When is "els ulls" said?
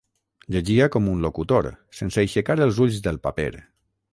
2.67-2.99